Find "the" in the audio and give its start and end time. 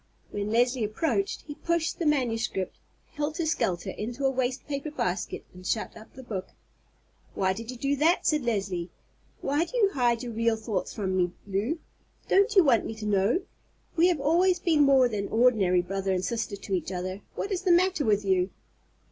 1.99-2.07, 6.15-6.23, 17.61-17.71